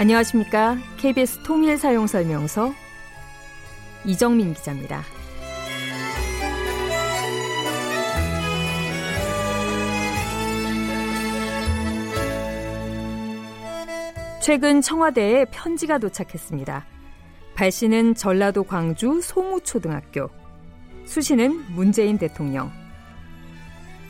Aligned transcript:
안녕하십니까. 0.00 0.78
KBS 0.96 1.42
통일 1.42 1.76
사용 1.76 2.06
설명서 2.06 2.72
이정민 4.06 4.54
기자입니다. 4.54 5.02
최근 14.40 14.80
청와대에 14.80 15.44
편지가 15.50 15.98
도착했습니다. 15.98 16.86
발씨는 17.54 18.14
전라도 18.14 18.62
광주 18.62 19.20
송우초등학교, 19.20 20.30
수시는 21.04 21.74
문재인 21.74 22.16
대통령. 22.16 22.72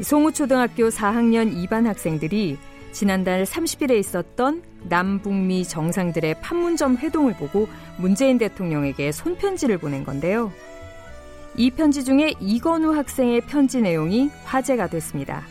송우초등학교 0.00 0.88
4학년 0.88 1.52
2반 1.52 1.86
학생들이 1.86 2.58
지난달 2.92 3.44
30일에 3.44 3.98
있었던 3.98 4.62
남북미 4.88 5.64
정상들의 5.64 6.40
판문점 6.40 6.96
회동을 6.96 7.34
보고 7.34 7.68
문재인 7.98 8.38
대통령에게 8.38 9.12
손편지를 9.12 9.78
보낸 9.78 10.04
건데요. 10.04 10.52
이 11.56 11.70
편지 11.70 12.04
중에 12.04 12.34
이건우 12.40 12.94
학생의 12.94 13.42
편지 13.42 13.80
내용이 13.80 14.30
화제가 14.44 14.88
됐습니다. 14.88 15.44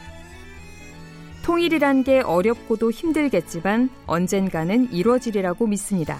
통일이란 1.43 2.03
게 2.03 2.19
어렵고도 2.19 2.91
힘들겠지만 2.91 3.89
언젠가는 4.05 4.91
이루어지리라고 4.91 5.67
믿습니다. 5.67 6.19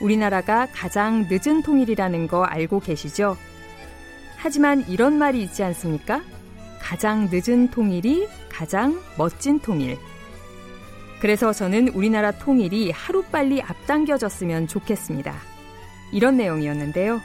우리나라가 0.00 0.66
가장 0.72 1.26
늦은 1.30 1.62
통일이라는 1.62 2.26
거 2.26 2.44
알고 2.44 2.80
계시죠? 2.80 3.36
하지만 4.36 4.84
이런 4.88 5.18
말이 5.18 5.42
있지 5.42 5.62
않습니까? 5.62 6.22
가장 6.88 7.28
늦은 7.32 7.72
통일이 7.72 8.28
가장 8.48 9.02
멋진 9.18 9.58
통일. 9.58 9.98
그래서 11.20 11.52
저는 11.52 11.88
우리나라 11.88 12.30
통일이 12.30 12.92
하루빨리 12.92 13.60
앞당겨졌으면 13.60 14.68
좋겠습니다. 14.68 15.34
이런 16.12 16.36
내용이었는데요. 16.36 17.20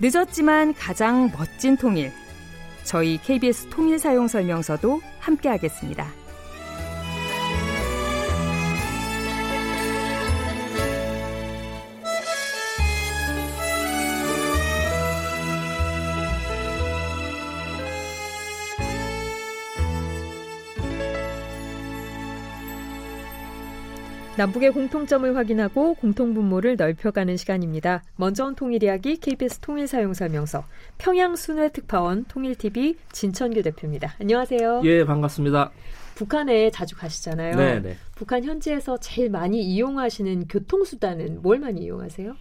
늦었지만 0.00 0.72
가장 0.72 1.30
멋진 1.36 1.76
통일. 1.76 2.10
저희 2.84 3.18
KBS 3.18 3.68
통일 3.68 3.98
사용 3.98 4.28
설명서도 4.28 5.02
함께 5.20 5.50
하겠습니다. 5.50 6.21
남북의 24.38 24.72
공통점을 24.72 25.36
확인하고 25.36 25.92
공통분모를 25.94 26.76
넓혀가는 26.76 27.36
시간입니다. 27.36 28.02
먼저 28.16 28.46
온 28.46 28.54
통일 28.54 28.82
이야기 28.82 29.18
KBS 29.18 29.58
통일 29.58 29.86
사용 29.86 30.14
설명서 30.14 30.64
평양 30.96 31.36
순회 31.36 31.68
특파원 31.68 32.24
통일TV 32.24 32.96
진천규 33.12 33.62
대표입니다. 33.62 34.14
안녕하세요. 34.18 34.80
예, 34.84 35.04
반갑습니다. 35.04 35.70
북한에 36.14 36.70
자주 36.70 36.96
가시잖아요. 36.96 37.56
네, 37.56 37.80
네. 37.80 37.96
북한 38.14 38.42
현지에서 38.42 38.96
제일 39.00 39.28
많이 39.28 39.62
이용하시는 39.62 40.48
교통수단은 40.48 41.42
뭘 41.42 41.58
많이 41.58 41.82
이용하세요? 41.82 42.34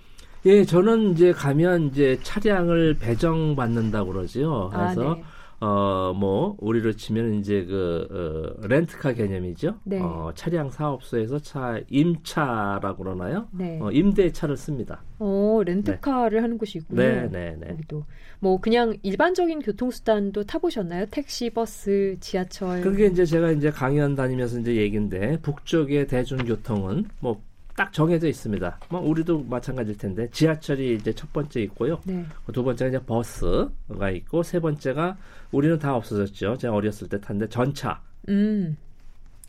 예, 0.46 0.64
저는 0.64 1.12
이제 1.12 1.34
가면 1.34 1.88
이제 1.88 2.18
차량을 2.24 3.00
배정받는다고 3.00 4.14
그러죠. 4.14 4.70
그래서 4.74 5.12
아, 5.12 5.16
네. 5.16 5.24
어, 5.62 6.12
뭐, 6.14 6.56
우리로 6.60 6.94
치면 6.94 7.36
이제 7.36 7.64
그, 7.66 8.58
어, 8.60 8.68
렌트카 8.68 9.14
개념이죠. 9.14 9.76
네. 9.84 10.00
어, 10.02 10.32
차량 10.34 10.72
사업소에서 10.72 11.38
차, 11.38 11.80
임차라고 11.88 13.04
그러나요? 13.04 13.48
네. 13.52 13.78
어, 13.80 13.92
임대차를 13.92 14.58
씁니다. 14.58 15.04
어, 15.20 15.62
렌트카를 15.64 16.42
하는 16.42 16.58
곳이 16.58 16.80
있군요. 16.80 17.00
네, 17.00 17.28
네, 17.32 17.56
네. 17.60 17.70
여기도 17.70 18.06
뭐 18.40 18.60
그냥 18.60 18.98
일반적인 19.04 19.62
교통수단도 19.62 20.46
타보셨나요? 20.46 21.06
택시, 21.12 21.52
버스, 21.52 22.18
지하철. 22.20 22.82
그게 22.82 23.06
이제 23.06 23.24
제가 23.24 23.52
이제 23.52 23.70
강연 23.70 24.16
다니면서 24.16 24.60
이제 24.62 24.76
얘기인데, 24.78 25.38
북쪽의 25.44 26.08
대중교통은 26.08 27.06
뭐, 27.20 27.40
딱 27.76 27.92
정해져 27.94 28.28
있습니다. 28.28 28.80
뭐, 28.90 29.02
우리도 29.02 29.44
마찬가지일 29.44 29.98
텐데, 29.98 30.30
지하철이 30.32 30.96
이제 30.96 31.14
첫 31.14 31.32
번째 31.34 31.62
있고요. 31.64 32.00
네. 32.06 32.26
두 32.52 32.64
번째가 32.64 32.90
이제 32.90 33.00
버스가 33.06 34.12
있고, 34.12 34.44
세 34.44 34.60
번째가 34.60 35.18
우리는 35.52 35.78
다 35.80 35.96
없어졌죠. 35.96 36.58
제가 36.58 36.74
어렸을 36.74 37.08
때 37.08 37.20
탔는데, 37.20 37.50
전차. 37.50 38.02
음. 38.30 38.78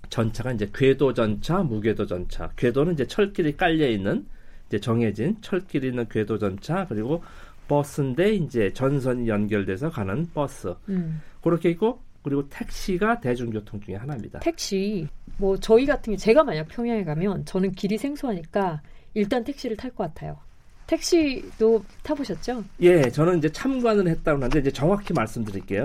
전차가 0.09 0.53
이제 0.53 0.71
궤도 0.75 1.15
전차, 1.15 1.63
무궤도 1.63 2.07
전차. 2.07 2.51
궤도는 2.57 2.93
이제 2.93 3.07
철길이 3.07 3.57
깔려 3.57 3.89
있는 3.89 4.27
이제 4.69 4.79
정해진 4.79 5.37
철길이 5.41 5.89
있는 5.89 6.07
궤도 6.09 6.39
전차 6.39 6.87
그리고 6.87 7.23
버스인데 7.69 8.35
이제 8.35 8.73
전선이 8.73 9.29
연결돼서 9.29 9.91
가는 9.91 10.29
버스. 10.35 10.75
음. 10.89 11.23
그렇게 11.43 11.71
있고 11.71 12.01
그리고 12.23 12.49
택시가 12.49 13.21
대중교통 13.21 13.81
중에 13.81 13.97
하나입니다. 13.97 14.41
택시. 14.41 15.07
뭐 15.39 15.57
저희 15.57 15.87
같은 15.87 16.13
게 16.13 16.17
제가 16.17 16.45
만약 16.45 16.69
평양에 16.69 17.05
가면 17.05 17.45
저는 17.45 17.73
길이 17.73 17.99
생소하니까 17.99 18.83
일단 19.15 19.45
택시를 19.45 19.77
탈 19.77 19.91
것 19.91 20.05
같아요. 20.05 20.39
택시도 20.87 21.85
타보셨죠? 22.03 22.65
예, 22.81 23.03
저는 23.11 23.39
이제 23.39 23.49
참관을 23.51 24.09
했다고 24.09 24.37
하는데 24.37 24.59
이제 24.59 24.71
정확히 24.71 25.13
말씀드릴게요. 25.13 25.85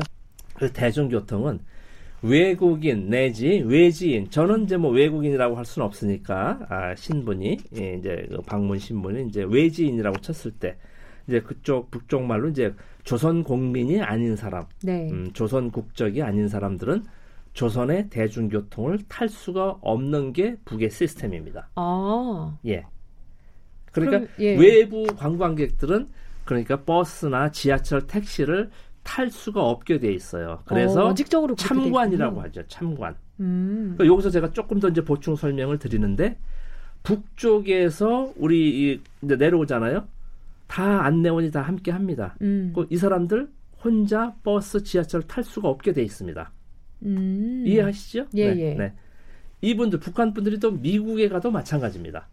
그 0.56 0.72
대중교통은 0.72 1.59
외국인 2.24 3.09
내지 3.09 3.64
외지인 3.66 4.30
저는 4.31 4.64
이제 4.64 4.75
뭐 4.75 4.92
외국인이라고 4.92 5.56
할 5.56 5.66
수는 5.66 5.86
없으니까 5.86 6.59
아, 6.68 6.96
신분이 6.96 7.58
예, 7.78 7.94
이제 7.94 8.25
그 8.30 8.42
방문 8.42 8.80
신분이 8.80 9.28
이제 9.30 9.44
외지인이라고 9.44 10.18
쳤을 10.19 10.52
때 10.52 10.78
이제 11.28 11.42
그쪽 11.42 11.92
북쪽 11.92 12.24
말로 12.24 12.50
이제 12.50 12.74
조선 13.04 13.44
국민이 13.44 14.02
아닌 14.02 14.36
사람, 14.36 14.66
네. 14.84 15.10
음, 15.12 15.32
조선 15.34 15.72
국적이 15.72 16.24
아닌 16.24 16.48
사람들은 16.48 17.04
조선의 17.54 18.10
대중교통을 18.10 19.00
탈 19.08 19.30
수가 19.30 19.78
없는 19.82 20.34
게 20.34 20.58
북의 20.66 20.90
시스템입니다. 20.90 21.70
아. 21.76 22.58
예. 22.66 22.86
그러니까 23.92 24.20
그럼, 24.20 24.30
예. 24.40 24.56
외부 24.56 25.06
관광객들은 25.16 26.10
그러니까 26.46 26.84
버스나 26.84 27.52
지하철 27.52 28.08
택시를 28.08 28.70
탈 29.04 29.30
수가 29.30 29.64
없게 29.64 30.00
돼 30.00 30.14
있어요. 30.14 30.62
그래서 30.66 31.08
어, 31.08 31.14
참관이라고. 31.14 32.42
하죠. 32.44 32.68
참관. 32.68 33.16
음. 33.40 33.96
그러니까 33.96 34.14
여기서 34.14 34.30
제가 34.30 34.52
조금 34.52 34.80
더 34.80 34.90
이제 34.90 35.04
보충 35.04 35.36
설명을 35.36 35.80
드리는데 35.80 36.38
북쪽에서 37.04 38.34
우리 38.36 39.02
내려오잖아요. 39.22 40.08
다 40.68 41.06
안내원이 41.06 41.52
다 41.52 41.62
함께 41.62 41.92
합니다. 41.92 42.36
음. 42.42 42.74
그이 42.76 42.98
사람들 42.98 43.50
혼자 43.84 44.36
버스, 44.44 44.84
지하철 44.84 45.22
탈 45.24 45.44
수가 45.44 45.70
없게 45.70 45.94
돼 45.94 46.04
있습니다. 46.04 46.52
음. 47.04 47.64
이해하시죠? 47.66 48.26
예, 48.36 48.54
네, 48.54 48.60
예. 48.62 48.74
네. 48.74 48.94
이분들 49.62 50.00
북한 50.00 50.34
분들이 50.34 50.60
또 50.60 50.72
미국에 50.72 51.30
가도 51.30 51.52
마찬가지입니다. 51.52 52.28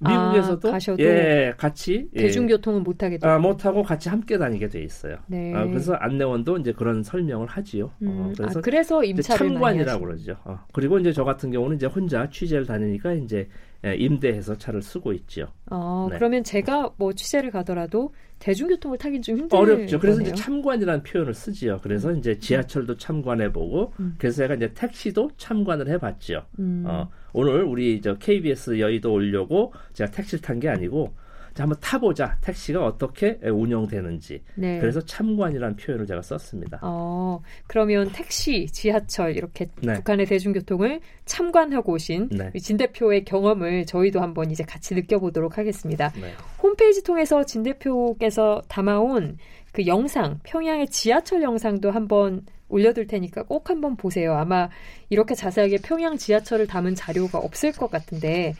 아, 0.00 0.10
미국에서도 0.10 0.70
가셔도 0.70 1.02
예, 1.02 1.52
같이 1.56 2.08
예, 2.14 2.22
대중교통은 2.22 2.84
못 2.84 3.02
하게. 3.02 3.18
아, 3.22 3.38
못 3.38 3.64
하고 3.64 3.82
같이 3.82 4.08
함께 4.08 4.38
다니게 4.38 4.68
돼 4.68 4.82
있어요. 4.82 5.16
네. 5.26 5.52
아, 5.54 5.66
그래서 5.66 5.94
안내원도 5.94 6.58
이제 6.58 6.72
그런 6.72 7.02
설명을 7.02 7.48
하지요. 7.48 7.90
음. 8.02 8.08
어, 8.08 8.32
그래서 8.36 8.58
아, 8.58 8.62
그래서 8.62 9.04
임차를 9.04 9.48
참관이라고 9.48 10.04
그러죠. 10.04 10.36
어, 10.44 10.60
그리고 10.72 10.98
이제 10.98 11.12
저 11.12 11.24
같은 11.24 11.50
경우는 11.50 11.76
이제 11.76 11.86
혼자 11.86 12.28
취재를 12.30 12.66
다니니까 12.66 13.14
이제 13.14 13.48
예, 13.84 13.94
임대해서 13.94 14.56
차를 14.58 14.82
쓰고 14.82 15.12
있죠. 15.12 15.46
어, 15.70 16.08
네. 16.10 16.16
그러면 16.18 16.42
제가 16.42 16.90
뭐 16.96 17.12
취재를 17.12 17.50
가더라도 17.52 18.12
대중교통을 18.40 18.98
타긴 18.98 19.22
좀 19.22 19.36
힘든 19.38 19.56
어렵죠. 19.58 19.98
그래서 20.00 20.18
거네요. 20.18 20.32
이제 20.32 20.42
참관이라는 20.42 21.02
표현을 21.04 21.32
쓰지요. 21.34 21.78
그래서 21.82 22.12
이제 22.12 22.38
지하철도 22.38 22.96
참관해보고, 22.96 23.92
음. 24.00 24.14
그래서 24.18 24.38
제가 24.38 24.54
이제 24.54 24.72
택시도 24.74 25.30
참관을 25.36 25.88
해봤죠. 25.88 26.44
음. 26.58 26.84
어, 26.86 27.08
오늘 27.32 27.62
우리 27.62 28.00
저 28.00 28.16
KBS 28.18 28.78
여의도 28.80 29.12
오려고 29.12 29.72
제가 29.92 30.10
택시를 30.10 30.40
탄 30.42 30.58
게 30.58 30.68
아니고, 30.68 31.14
자, 31.14 31.18
한번 31.62 31.78
타보자. 31.80 32.38
택시가 32.40 32.84
어떻게 32.84 33.38
운영되는지. 33.42 34.42
네. 34.54 34.78
그래서 34.78 35.00
참관이라는 35.00 35.76
표현을 35.76 36.06
제가 36.06 36.22
썼습니다. 36.22 36.80
어, 36.82 37.40
그러면 37.66 38.10
택시, 38.12 38.66
지하철 38.66 39.36
이렇게 39.36 39.68
네. 39.82 39.94
북한의 39.94 40.26
대중교통을 40.26 41.00
참관하고 41.24 41.92
오신 41.92 42.28
네. 42.30 42.50
진 42.58 42.76
대표의 42.76 43.24
경험을 43.24 43.86
저희도 43.86 44.20
한번 44.20 44.50
이제 44.50 44.64
같이 44.64 44.94
느껴보도록 44.94 45.58
하겠습니다. 45.58 46.12
네. 46.20 46.32
홈페이지 46.62 47.02
통해서 47.02 47.44
진 47.44 47.62
대표께서 47.62 48.62
담아온 48.68 49.38
그 49.72 49.86
영상, 49.86 50.40
평양의 50.42 50.88
지하철 50.88 51.42
영상도 51.42 51.90
한번 51.90 52.42
올려둘 52.68 53.06
테니까 53.06 53.44
꼭 53.44 53.70
한번 53.70 53.96
보세요. 53.96 54.34
아마 54.34 54.68
이렇게 55.08 55.34
자세하게 55.34 55.78
평양 55.78 56.16
지하철을 56.16 56.66
담은 56.66 56.94
자료가 56.94 57.38
없을 57.38 57.72
것 57.72 57.90
같은데 57.90 58.54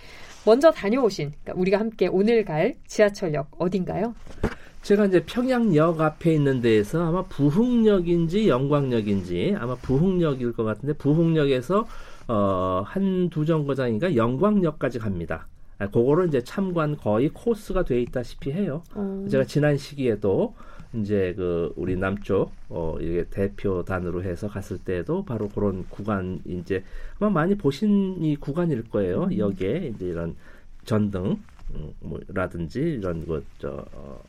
먼저 0.49 0.71
다녀오신 0.71 1.33
그러니까 1.45 1.61
우리가 1.61 1.79
함께 1.79 2.07
오늘 2.07 2.43
갈 2.43 2.75
지하철역 2.87 3.51
어딘가요? 3.59 4.15
제가 4.81 5.05
이제 5.05 5.23
평양역 5.27 6.01
앞에 6.01 6.33
있는 6.33 6.63
데에서 6.63 7.07
아마 7.07 7.23
부흥역인지 7.25 8.49
영광역인지 8.49 9.57
아마 9.59 9.75
부흥역일 9.75 10.55
것 10.55 10.65
같은데 10.65 10.95
부흥역에서 10.95 11.87
어, 12.29 12.83
한 12.87 13.29
두 13.31 13.45
정거장인가 13.45 14.17
영광역까지 14.17 14.99
갑니다. 15.01 15.47
아, 15.79 15.87
그거를 15.89 16.29
이제 16.29 16.43
참관 16.43 16.97
거의 16.97 17.29
코스가 17.29 17.85
돼 17.85 18.01
있다시피 18.01 18.51
해요. 18.51 18.83
어. 18.95 19.27
제가 19.31 19.45
지난 19.45 19.77
시기에도 19.77 20.55
이제 20.95 21.35
그 21.37 21.73
우리 21.77 21.97
남쪽 21.97 22.51
어 22.69 22.97
이게 23.01 23.25
대표단으로 23.31 24.23
해서 24.23 24.49
갔을 24.49 24.79
때도 24.79 25.25
바로 25.25 25.49
그런 25.49 25.85
구간 25.89 26.41
이제 26.47 26.83
아마 27.19 27.31
많이 27.31 27.55
보신 27.57 28.23
이 28.23 28.37
구간일 28.37 28.85
거예요. 28.91 29.25
음. 29.25 29.37
여기에 29.39 29.93
이제 29.95 30.07
이런 30.07 30.35
전등 30.85 31.39
음, 31.75 31.93
뭐라든지 32.01 32.81
이런 32.81 33.27
것저 33.27 33.85
어, 33.93 34.23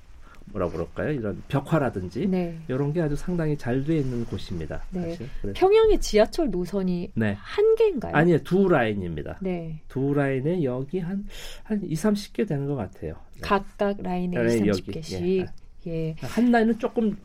뭐라고 0.52 0.74
그럴까요? 0.74 1.12
이런 1.12 1.42
벽화라든지 1.48 2.28
네. 2.28 2.58
이런 2.68 2.92
게 2.92 3.02
아주 3.02 3.16
상당히 3.16 3.58
잘 3.58 3.84
돼 3.84 3.98
있는 3.98 4.26
곳입니다. 4.26 4.82
네. 4.92 5.18
평양의 5.54 6.00
지하철 6.02 6.50
노선이 6.50 7.12
네. 7.16 7.38
한 7.40 7.76
개인가요? 7.76 8.14
아니요, 8.16 8.40
두 8.44 8.68
라인입니다. 8.68 9.38
네. 9.42 9.80
두 9.88 10.14
라인에 10.14 10.64
여기 10.64 11.00
한, 11.00 11.26
한 11.64 11.82
2, 11.84 11.94
30개 11.94 12.48
되는 12.48 12.66
것 12.66 12.76
같아요. 12.76 13.14
네. 13.36 13.42
각각 13.42 14.02
라인에 14.02 14.44
네, 14.44 14.58
2, 14.58 14.68
여기. 14.68 14.82
30개씩. 14.82 15.48
예. 15.88 16.16
한 16.22 16.52
라인은 16.52 16.80
조금 16.80 17.18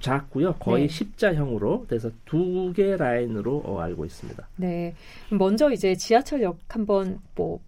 작고요. 0.00 0.54
거의 0.54 0.86
네. 0.86 0.88
십자형으로 0.88 1.86
그래서 1.88 2.10
두 2.24 2.72
개 2.74 2.96
라인으로 2.96 3.62
어, 3.64 3.80
알고 3.80 4.04
있습니다. 4.04 4.48
네. 4.56 4.94
먼저 5.30 5.70
이제 5.70 5.94
지하철역 5.94 6.58
한번 6.68 7.18
뭐 7.34 7.60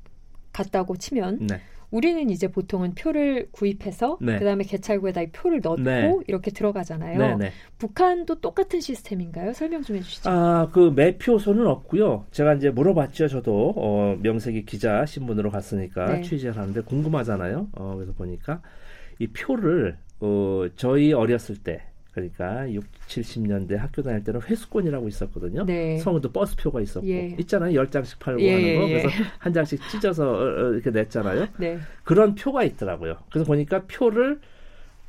갔다고 0.52 0.96
치면 0.96 1.46
네. 1.48 1.60
우리는 1.90 2.28
이제 2.30 2.48
보통은 2.48 2.94
표를 2.94 3.48
구입해서 3.52 4.18
네. 4.20 4.38
그다음에 4.38 4.64
개찰구에다 4.64 5.22
이 5.22 5.26
표를 5.30 5.60
넣고 5.62 5.82
네. 5.82 6.12
이렇게 6.26 6.50
들어가잖아요. 6.50 7.18
네, 7.18 7.36
네. 7.36 7.52
북한도 7.78 8.36
똑같은 8.40 8.80
시스템인가요? 8.80 9.52
설명 9.52 9.82
좀 9.82 9.96
해주시죠. 9.96 10.28
아, 10.28 10.70
그 10.72 10.92
매표소는 10.96 11.66
없고요. 11.66 12.24
제가 12.32 12.54
이제 12.54 12.70
물어봤죠. 12.70 13.28
저도 13.28 13.74
어, 13.76 14.16
명색이 14.20 14.64
기자 14.64 15.04
신분으로 15.06 15.50
갔으니까 15.50 16.14
네. 16.14 16.22
취재를 16.22 16.56
하는데 16.56 16.80
궁금하잖아요. 16.80 17.68
어, 17.72 17.94
그래서 17.94 18.12
보니까 18.12 18.60
이 19.20 19.28
표를 19.28 19.96
어, 20.20 20.66
저희 20.76 21.12
어렸을 21.12 21.56
때 21.56 21.82
그러니까 22.12 22.70
6, 22.72 22.84
70년대 23.08 23.76
학교 23.76 24.00
다닐 24.02 24.22
때는 24.22 24.40
회수권이라고 24.40 25.08
있었거든요. 25.08 25.64
네. 25.64 25.98
성우도 25.98 26.30
버스표가 26.30 26.80
있었고 26.80 27.08
예. 27.08 27.34
있잖아요. 27.40 27.74
열 27.74 27.90
장씩 27.90 28.20
팔고 28.20 28.40
예, 28.40 28.52
하는 28.52 28.80
거. 28.80 28.88
예, 28.88 28.92
예. 28.92 29.02
그래서 29.02 29.24
한 29.38 29.52
장씩 29.52 29.80
찢어서 29.90 30.30
어, 30.30 30.42
어, 30.42 30.72
이렇게 30.72 30.90
냈잖아요. 30.90 31.48
네. 31.58 31.80
그런 32.04 32.36
표가 32.36 32.62
있더라고요. 32.62 33.16
그래서 33.30 33.44
보니까 33.44 33.82
표를 33.88 34.40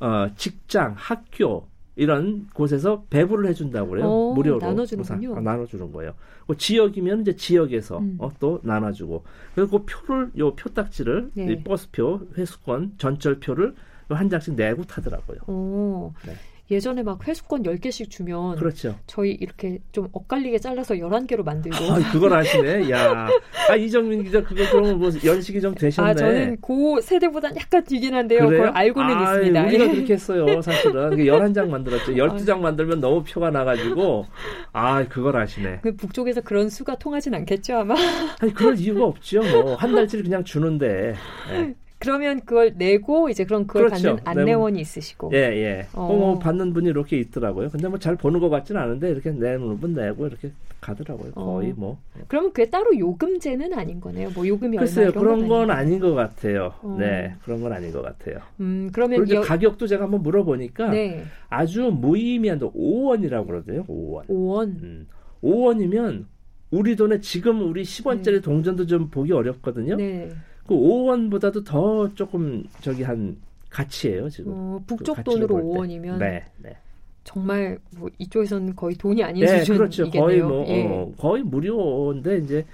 어, 0.00 0.28
직장, 0.36 0.94
학교 0.96 1.68
이런 1.94 2.48
곳에서 2.52 3.04
배부를 3.08 3.48
해준다고 3.48 3.90
그래요. 3.90 4.06
오, 4.06 4.34
무료로 4.34 4.58
나눠주는군요. 4.58 5.36
아, 5.36 5.40
나눠주는 5.40 5.92
거예요. 5.92 6.12
그 6.46 6.56
지역이면 6.56 7.22
이제 7.22 7.36
지역에서 7.36 7.98
음. 7.98 8.16
어, 8.18 8.30
또 8.38 8.60
나눠주고 8.64 9.24
그리고 9.54 9.84
그 9.84 9.84
표를 9.86 10.30
요 10.38 10.54
표딱지를 10.54 11.30
네. 11.34 11.52
이 11.52 11.62
버스표, 11.62 12.28
회수권, 12.36 12.94
전철표를 12.98 13.74
한 14.14 14.28
장씩 14.28 14.54
내고 14.54 14.84
타더라고요. 14.84 15.38
오. 15.48 16.12
네. 16.26 16.34
예전에 16.70 17.02
막 17.04 17.26
회수권 17.26 17.62
10개씩 17.62 18.10
주면 18.10 18.56
그렇죠. 18.56 18.96
저희 19.06 19.30
이렇게 19.30 19.78
좀 19.92 20.08
엇갈리게 20.10 20.58
잘라서 20.58 20.94
11개로 20.94 21.44
만들고 21.44 21.76
아, 21.76 21.98
그걸 22.10 22.32
아시네. 22.32 22.90
야, 22.90 23.28
아 23.70 23.76
이정민 23.76 24.24
기자 24.24 24.42
그거 24.42 24.64
그러면 24.70 24.98
뭐 24.98 25.10
연식이 25.24 25.60
좀 25.60 25.74
되셨네. 25.74 26.10
아, 26.10 26.14
저는 26.14 26.56
그 26.60 27.00
세대보단 27.00 27.56
약간 27.56 27.84
뒤긴 27.84 28.14
한데요. 28.14 28.40
그걸 28.40 28.56
그래요? 28.56 28.72
알고는 28.74 29.14
아, 29.14 29.34
있습니다. 29.34 29.66
우리가 29.66 29.84
예. 29.84 29.88
그렇게 29.90 30.14
했어요, 30.14 30.60
사실은. 30.60 31.10
11장 31.10 31.68
만들었죠. 31.68 32.12
12장 32.14 32.58
만들면 32.58 33.00
너무 33.00 33.22
표가 33.22 33.50
나 33.50 33.64
가지고, 33.64 34.26
아, 34.72 35.04
그걸 35.06 35.36
아시네. 35.36 35.80
그 35.82 35.94
북쪽에서 35.94 36.40
그런 36.40 36.68
수가 36.68 36.96
통하진 36.96 37.34
않겠죠, 37.34 37.76
아마. 37.76 37.94
아니, 38.40 38.52
그럴 38.52 38.76
이유가 38.76 39.04
없죠, 39.04 39.40
뭐. 39.40 39.76
한 39.76 39.94
달치를 39.94 40.24
그냥 40.24 40.42
주는데. 40.42 41.14
예, 41.52 41.74
그러면 41.98 42.40
그걸 42.40 42.74
내고 42.76 43.28
이제 43.30 43.44
그럼 43.44 43.66
그걸 43.66 43.86
그렇죠. 43.86 44.16
받는 44.16 44.42
안내원이 44.42 44.80
있으시고. 44.80 45.30
예. 45.32 45.38
예. 45.38 45.86
어. 45.94 46.02
어, 46.02 46.16
뭐, 46.16 46.38
받는 46.38 46.72
분이 46.72 46.88
이렇게 46.90 47.18
있더라고요. 47.18 47.70
근데 47.70 47.88
뭐 47.88 47.98
잘 47.98 48.16
보는 48.16 48.38
것 48.40 48.50
같지는 48.50 48.80
않은데, 48.80 49.10
이렇게 49.10 49.30
내는 49.30 49.80
분 49.80 49.94
내고, 49.94 50.26
이렇게 50.26 50.52
가더라고요. 50.80 51.32
거의 51.32 51.70
어. 51.70 51.74
뭐. 51.76 51.98
그러면 52.28 52.52
그게 52.52 52.68
따로 52.70 52.96
요금제는 52.96 53.72
아닌 53.72 54.00
거네요. 54.00 54.30
뭐 54.34 54.46
요금이 54.46 54.76
글쎄요, 54.76 55.08
얼마 55.08 55.20
그런 55.20 55.48
건. 55.48 55.70
아닌 55.70 55.98
것 55.98 56.14
같아요. 56.14 56.74
어. 56.82 56.96
네, 57.00 57.34
그런 57.44 57.62
건 57.62 57.72
아닌 57.72 57.90
것 57.92 58.02
같아요. 58.02 58.38
음, 58.60 58.90
그러면 58.92 59.28
여, 59.30 59.40
가격도 59.40 59.86
제가 59.86 60.04
한번 60.04 60.22
물어보니까, 60.22 60.90
네. 60.90 61.24
아주 61.48 61.90
무의미한데 61.90 62.66
5원이라고 62.66 63.46
그러대요, 63.46 63.84
5원. 63.86 64.26
5원. 64.28 64.66
음. 64.82 65.06
5원이면 65.42 66.24
우리 66.70 66.94
돈에 66.96 67.20
지금 67.20 67.66
우리 67.68 67.82
10원짜리 67.82 68.42
동전도 68.42 68.86
좀 68.86 69.08
보기 69.08 69.32
어렵거든요. 69.32 69.96
네. 69.96 70.28
그 70.66 70.74
5원보다도 70.74 71.64
더 71.64 72.12
조금 72.14 72.64
저기 72.80 73.02
한 73.02 73.36
가치예요, 73.70 74.28
지금. 74.28 74.52
어, 74.54 74.80
그 74.86 74.96
북쪽 74.96 75.16
가치로 75.16 75.46
돈으로 75.46 75.48
볼 75.48 75.88
때. 75.88 75.98
5원이면 75.98 76.18
네, 76.18 76.44
네. 76.58 76.76
정말 77.24 77.78
뭐 77.98 78.08
이쪽에서는 78.18 78.76
거의 78.76 78.96
돈이 78.96 79.22
아닌 79.22 79.44
네, 79.44 79.58
수준이겠네요. 79.58 79.78
그렇죠. 79.78 80.10
거의 80.10 80.42
뭐 80.42 80.66
예. 80.68 80.86
어, 80.86 81.12
거의 81.18 81.42
무료인데 81.42 82.38
이제 82.38 82.64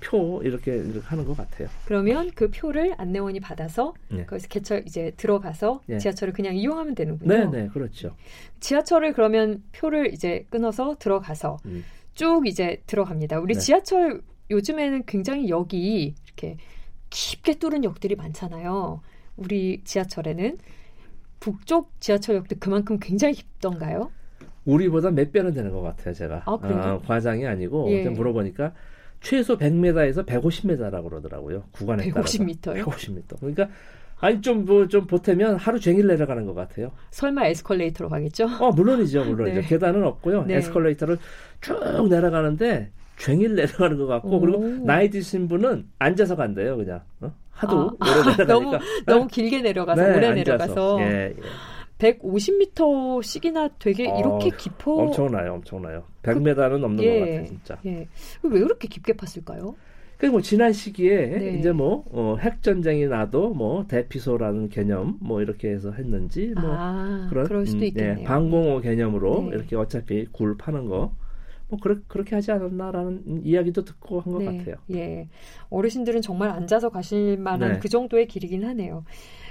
표 0.00 0.40
이렇게, 0.42 0.76
이렇게 0.76 1.00
하는 1.00 1.24
것 1.24 1.36
같아요. 1.36 1.68
그러면 1.84 2.30
그 2.34 2.50
표를 2.50 2.94
안내원이 2.96 3.40
받아서 3.40 3.94
네. 4.08 4.24
거기서 4.24 4.48
개철 4.48 4.82
이제 4.86 5.12
들어가서 5.16 5.82
네. 5.86 5.98
지하철을 5.98 6.32
그냥 6.32 6.56
이용하면 6.56 6.94
되는군요. 6.94 7.28
네, 7.28 7.44
네, 7.46 7.68
그렇죠. 7.68 8.14
지하철을 8.60 9.12
그러면 9.12 9.62
표를 9.72 10.12
이제 10.12 10.46
끊어서 10.50 10.96
들어가서 10.98 11.58
음. 11.66 11.84
쭉 12.14 12.46
이제 12.46 12.80
들어갑니다. 12.86 13.40
우리 13.40 13.54
네. 13.54 13.60
지하철 13.60 14.22
요즘에는 14.50 15.04
굉장히 15.06 15.48
역이 15.48 16.14
이렇게 16.26 16.56
깊게 17.14 17.58
뚫은 17.60 17.84
역들이 17.84 18.16
많잖아요. 18.16 19.00
우리 19.36 19.82
지하철에는 19.84 20.58
북쪽 21.38 21.92
지하철역도 22.00 22.56
그만큼 22.58 22.98
굉장히 23.00 23.34
깊던가요? 23.34 24.10
우리보다 24.64 25.10
몇 25.10 25.30
배는 25.30 25.54
되는 25.54 25.70
것 25.70 25.80
같아요, 25.82 26.12
제가. 26.12 26.42
아, 26.44 26.56
그래요? 26.58 27.00
과장이 27.06 27.46
아니고 27.46 27.90
예. 27.92 28.02
좀 28.02 28.14
물어보니까 28.14 28.72
최소 29.20 29.56
100m에서 29.56 30.26
150m라고 30.26 31.08
그러더라고요. 31.08 31.64
구간에 31.70 32.10
따라서. 32.10 32.38
150m 32.38 32.78
요? 32.78 32.84
150m. 32.84 33.38
그러니까 33.38 33.68
아니 34.18 34.40
좀뭐 34.40 34.88
좀 34.88 35.06
보태면 35.06 35.56
하루 35.56 35.78
종일 35.78 36.06
내려가는 36.06 36.44
것 36.46 36.54
같아요. 36.54 36.90
설마 37.10 37.46
에스컬레이터로 37.46 38.08
가겠죠? 38.10 38.48
어 38.60 38.72
물론이죠, 38.72 39.24
물론이죠. 39.24 39.60
네. 39.62 39.66
계단은 39.68 40.02
없고요. 40.04 40.44
네. 40.44 40.56
에스컬레이터를 40.56 41.18
쭉 41.60 42.08
내려가는데 42.08 42.90
종일 43.16 43.54
내려가는 43.54 43.96
것 43.98 44.06
같고 44.06 44.36
오. 44.36 44.40
그리고 44.40 44.58
나이 44.84 45.10
드신 45.10 45.48
분은 45.48 45.86
앉아서 45.98 46.36
간대요, 46.36 46.76
그냥 46.76 47.00
어? 47.20 47.32
하도 47.50 47.96
아. 48.00 48.10
오래 48.10 48.36
내려가니까. 48.36 48.46
너무 48.46 48.78
너무 49.06 49.28
길게 49.28 49.62
내려가서 49.62 50.02
네, 50.02 50.16
오래 50.16 50.26
앉아서. 50.28 50.34
내려가서 50.34 51.00
예, 51.00 51.34
예. 51.36 51.42
150m씩이나 51.98 53.70
되게 53.78 54.08
어, 54.08 54.18
이렇게 54.18 54.50
깊어. 54.56 54.92
엄청나요, 54.92 55.54
엄청나요. 55.54 56.04
100m는 56.22 56.78
넘는 56.78 57.04
예. 57.04 57.18
것 57.20 57.26
같아요, 57.26 57.46
진짜. 57.46 57.78
예. 57.86 58.08
왜 58.42 58.60
그렇게 58.60 58.88
깊게 58.88 59.12
팠을까요? 59.14 59.74
그리고 60.18 60.34
뭐 60.34 60.40
지난 60.40 60.72
시기에 60.72 61.26
네. 61.26 61.58
이제 61.58 61.72
뭐 61.72 62.04
어, 62.10 62.36
핵전쟁이 62.40 63.06
나도 63.06 63.50
뭐 63.52 63.84
대피소라는 63.88 64.68
개념 64.68 65.18
뭐 65.20 65.42
이렇게 65.42 65.70
해서 65.70 65.90
했는지 65.92 66.54
뭐 66.56 66.70
아, 66.72 67.26
그런 67.30 67.46
음, 67.50 67.82
있겠네요. 67.82 68.16
예, 68.20 68.24
방공호 68.24 68.80
개념으로 68.80 69.48
네. 69.50 69.56
이렇게 69.56 69.76
어차피 69.76 70.26
굴 70.32 70.56
파는 70.56 70.86
거. 70.86 71.12
뭐 71.68 71.78
그렇, 71.80 71.98
그렇게 72.08 72.34
하지 72.34 72.52
않았나라는 72.52 73.42
이야기도 73.44 73.84
듣고 73.84 74.20
한것 74.20 74.42
네, 74.42 74.58
같아요. 74.58 74.76
예. 74.92 75.28
어르신들은 75.70 76.22
정말 76.22 76.50
앉아서 76.50 76.90
가실 76.90 77.36
만한 77.38 77.72
네. 77.74 77.78
그 77.80 77.88
정도의 77.88 78.26
길이긴 78.28 78.64
하네요. 78.64 79.04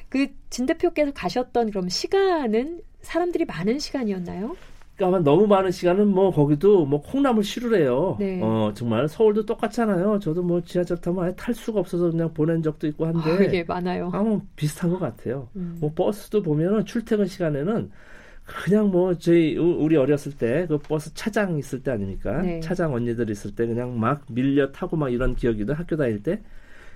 그 0.09 0.27
진 0.49 0.65
대표께서 0.67 1.11
가셨던 1.13 1.71
그럼 1.71 1.89
시간은 1.89 2.81
사람들이 3.01 3.45
많은 3.45 3.79
시간이었나요? 3.79 4.55
그러니까 4.95 5.17
아마 5.17 5.23
너무 5.23 5.47
많은 5.47 5.71
시간은 5.71 6.07
뭐 6.07 6.31
거기도 6.31 6.85
뭐 6.85 7.01
콩나물 7.01 7.43
시루래요. 7.43 8.17
네. 8.19 8.39
어 8.43 8.71
정말 8.75 9.07
서울도 9.09 9.45
똑같잖아요. 9.47 10.19
저도 10.19 10.43
뭐 10.43 10.61
지하철 10.61 10.97
타면 11.01 11.23
아예 11.25 11.35
탈 11.35 11.55
수가 11.55 11.79
없어서 11.79 12.11
그냥 12.11 12.31
보낸 12.33 12.61
적도 12.61 12.85
있고 12.87 13.07
한데 13.07 13.19
아, 13.31 13.53
예, 13.53 13.63
많아요. 13.63 14.11
아마 14.13 14.39
비슷한 14.55 14.91
것 14.91 14.99
같아요. 14.99 15.49
음. 15.55 15.77
뭐 15.81 15.91
버스도 15.95 16.43
보면은 16.43 16.85
출퇴근 16.85 17.25
시간에는 17.25 17.89
그냥 18.45 18.91
뭐 18.91 19.13
저희 19.17 19.57
우- 19.57 19.83
우리 19.83 19.95
어렸을 19.95 20.33
때 20.37 20.65
그 20.67 20.77
버스 20.79 21.13
차장 21.13 21.57
있을 21.57 21.81
때 21.83 21.91
아닙니까? 21.91 22.41
네. 22.41 22.59
차장 22.59 22.93
언니들 22.93 23.29
있을 23.29 23.55
때 23.55 23.65
그냥 23.67 23.99
막 23.99 24.25
밀려 24.29 24.71
타고 24.71 24.97
막 24.97 25.09
이런 25.11 25.35
기억이도 25.35 25.73
학교 25.73 25.95
다닐 25.97 26.21
때 26.23 26.41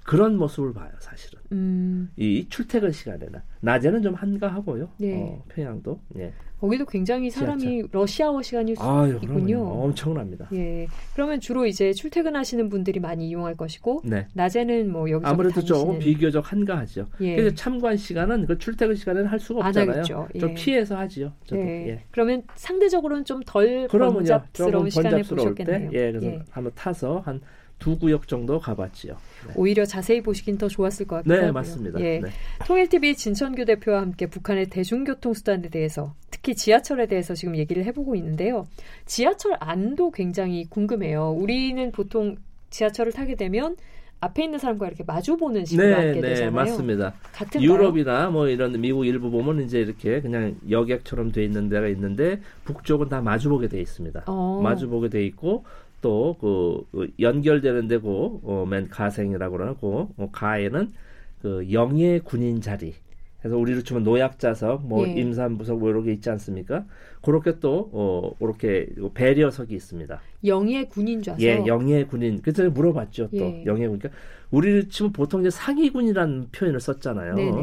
그런 0.08 0.38
모습을 0.38 0.72
봐요, 0.72 0.90
사실은. 1.00 1.42
음, 1.52 2.10
이 2.16 2.48
출퇴근 2.48 2.94
시간에는 2.94 3.42
낮에는 3.60 4.02
좀 4.02 4.14
한가하고요. 4.14 4.90
네. 5.00 5.16
어, 5.22 5.44
평양도. 5.50 6.00
예. 6.18 6.32
거기도 6.62 6.86
굉장히 6.86 7.30
사람이 7.30 7.84
러시아워 7.92 8.42
시간이 8.42 8.76
아유, 8.80 9.20
있군요. 9.22 9.60
그럼요. 9.66 9.84
엄청납니다. 9.84 10.48
예. 10.54 10.88
그러면 11.14 11.42
주로 11.42 11.68
이제 11.68 11.92
출퇴근하시는 11.92 12.70
분들이 12.70 13.02
많이 13.02 13.28
이용할 13.28 13.56
것이고 13.58 14.02
네. 14.06 14.28
낮에는 14.34 14.90
뭐 14.90 15.12
여기서 15.12 15.30
아무래도 15.30 15.62
조금 15.62 16.00
비교적 16.00 16.52
한가하죠. 16.52 17.08
예. 17.20 17.36
그래서 17.36 17.54
참관 17.54 17.98
시간은 17.98 18.48
그 18.48 18.58
출퇴근 18.58 18.96
시간에는 18.96 19.28
할 19.30 19.40
수가 19.42 19.62
안 19.62 19.68
없잖아요. 19.68 19.92
하겠죠. 19.92 20.28
예. 20.36 20.40
좀 20.40 20.54
피해서 20.56 20.98
하지요. 20.98 21.34
저도. 21.46 21.62
예. 21.62 21.90
예. 21.90 22.04
그러면 22.12 22.44
상대적으로는 22.56 23.26
좀 23.26 23.42
덜. 23.46 23.88
번잡스러운 23.90 24.90
시간에 24.90 25.22
보셨겠네요. 25.22 25.92
때, 25.92 25.98
예, 26.00 26.12
그래서 26.14 26.44
한번 26.50 26.72
타서 26.76 27.20
한 27.26 27.42
두 27.80 27.98
구역 27.98 28.28
정도 28.28 28.60
가봤지요. 28.60 29.14
네. 29.48 29.54
오히려 29.56 29.86
자세히 29.86 30.22
보시긴 30.22 30.58
더 30.58 30.68
좋았을 30.68 31.08
것 31.08 31.18
같아요. 31.18 31.42
네, 31.42 31.52
맞습니다. 31.52 32.00
예. 32.00 32.20
네. 32.20 32.30
통일TV 32.66 33.16
진천규 33.16 33.66
대표와 33.66 34.02
함께 34.02 34.26
북한의 34.28 34.68
대중교통 34.68 35.34
수단에 35.34 35.70
대해서 35.70 36.14
특히 36.32 36.56
지하철에 36.56 37.08
대해서 37.08 37.34
지금 37.34 37.56
얘기를 37.56 37.86
해보고 37.86 38.16
있는데요. 38.16 38.66
지하철 39.06 39.56
안도 39.60 40.12
굉장히 40.12 40.66
궁금해요. 40.70 41.32
우리는 41.32 41.92
보통 41.92 42.38
지하철을 42.70 43.12
타게 43.12 43.36
되면 43.36 43.78
앞에 44.20 44.46
있는 44.46 44.58
사람과 44.58 44.88
이렇게 44.88 45.04
마주 45.06 45.38
보는 45.38 45.66
식으로 45.66 45.88
네, 45.88 45.94
앉게 45.94 46.22
네, 46.22 46.30
되잖아요. 46.30 46.52
맞습니다. 46.52 47.14
같은 47.34 47.62
유럽이나 47.62 48.30
뭐 48.32 48.48
이런 48.48 48.72
미국 48.82 49.06
일부 49.06 49.30
보면 49.30 49.64
이제 49.64 49.80
이렇게 49.80 50.22
그냥 50.22 50.56
여객처럼 50.70 51.32
돼 51.32 51.44
있는 51.44 51.70
데가 51.70 51.88
있는데 51.90 52.42
북쪽은 52.66 53.10
다 53.10 53.22
마주 53.22 53.50
보게 53.50 53.68
돼 53.68 53.80
있습니다. 53.80 54.24
어. 54.26 54.60
마주 54.64 54.90
보게 54.90 55.10
돼 55.10 55.24
있고 55.28 55.66
또그 56.08 56.86
그 56.92 57.08
연결되는 57.20 57.88
데고 57.90 58.40
어, 58.44 58.66
맨 58.66 58.88
가생이라고 58.88 59.58
그러고 59.58 60.10
어, 60.16 60.30
가에는 60.32 60.94
그 61.42 61.68
영예 61.72 62.20
군인 62.24 62.62
자리. 62.62 62.94
그래서 63.42 63.58
우리로 63.58 63.84
치면 63.84 64.04
노약자석, 64.04 64.88
뭐 64.88 65.08
예. 65.08 65.12
임산부석 65.12 65.80
뭐 65.80 65.90
이렇게 65.92 66.12
있지 66.12 66.30
않습니까? 66.30 66.86
그렇게 67.22 67.60
또 67.60 67.90
어, 67.94 68.32
그렇게 68.40 68.88
배려석이 69.14 69.76
있습니다. 69.76 70.20
영예 70.46 70.86
군인 70.86 71.22
좌석. 71.22 71.42
예, 71.42 71.64
영예 71.66 72.06
군인. 72.06 72.42
그래서 72.42 72.70
물어봤죠. 72.70 73.30
또 73.32 73.38
예. 73.38 73.64
영예 73.66 73.88
군인. 73.88 74.00
그러니까 74.00 74.10
우리를 74.50 74.90
치면 74.90 75.12
보통 75.12 75.42
이제 75.42 75.50
상위군이라는 75.50 76.48
표현을 76.52 76.80
썼잖아요. 76.80 77.36
네네. 77.36 77.62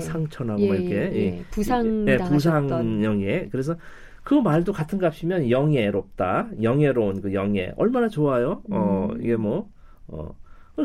예, 0.61 0.67
뭐 0.67 0.75
이렇게. 0.77 0.95
예, 0.95 1.17
예. 1.17 1.45
부상 1.51 2.07
예, 2.09 2.19
당하셨던. 2.19 2.63
부상 2.63 3.05
영예. 3.05 3.49
그래서 3.51 3.77
그 4.25 4.35
말도 4.35 4.73
같은 4.73 4.99
값이면 4.99 5.51
영예롭다. 5.51 6.49
영예로운 6.63 7.21
그 7.21 7.35
영예. 7.35 7.75
얼마나 7.77 8.09
좋아요. 8.09 8.63
어, 8.71 9.11
음. 9.13 9.21
이게 9.21 9.37
뭐 9.37 9.69
어. 10.09 10.35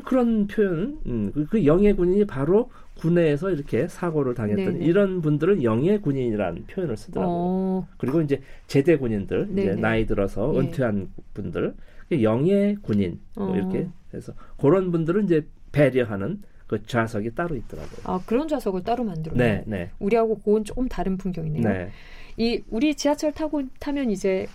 그런 0.05 0.45
표현, 0.45 0.99
음, 1.07 1.31
그, 1.33 1.47
그 1.47 1.65
영예 1.65 1.93
군인이 1.93 2.25
바로 2.25 2.69
군내에서 2.99 3.49
이렇게 3.49 3.87
사고를 3.87 4.35
당했던 4.35 4.73
네네. 4.73 4.85
이런 4.85 5.21
분들은 5.21 5.63
영예 5.63 5.99
군인이라는 5.99 6.65
표현을 6.67 6.95
쓰더라고요. 6.95 7.35
어, 7.35 7.87
그리고 7.97 8.21
이제 8.21 8.41
제대 8.67 8.97
군인들, 8.97 9.49
이제. 9.53 9.73
나이 9.73 10.05
들어서 10.05 10.53
예. 10.53 10.59
은퇴한 10.59 11.09
분들, 11.33 11.73
영예 12.11 12.77
군인 12.81 13.19
뭐 13.35 13.51
어. 13.51 13.55
이렇게 13.55 13.87
해서 14.13 14.33
그런 14.59 14.91
분들은 14.91 15.25
이제 15.25 15.47
배려하는 15.71 16.43
그 16.67 16.83
좌석이 16.83 17.33
따로 17.33 17.55
있더라고요. 17.55 18.01
아 18.03 18.19
그런 18.27 18.47
좌석을 18.47 18.83
따로 18.83 19.03
만들어요. 19.03 19.37
네, 19.37 19.63
네, 19.65 19.89
우리하고 19.97 20.37
그건 20.37 20.63
조금 20.63 20.87
다른 20.87 21.17
풍경이네요. 21.17 21.63
네, 21.67 21.89
이 22.39 22.63
우리 22.69 22.95
지하철 22.95 23.33
타고 23.33 23.61
타면 23.79 24.09
이제 24.09 24.47